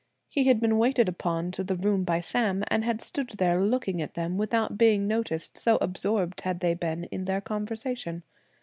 He 0.29 0.45
had 0.45 0.59
been 0.59 0.79
waited 0.79 1.07
upon 1.07 1.51
to 1.51 1.63
the 1.63 1.75
room 1.75 2.03
by 2.03 2.21
Sam, 2.21 2.63
and 2.69 2.83
had 2.83 3.01
stood 3.01 3.29
there 3.37 3.61
looking 3.61 4.01
at 4.01 4.15
them 4.15 4.35
without 4.35 4.75
being 4.75 5.05
noticed 5.07 5.59
so 5.59 5.77
absorbed 5.79 6.41
had 6.41 6.59
they 6.59 6.73
been 6.73 7.03
in 7.11 7.25
their 7.25 7.39
conversation. 7.39 8.23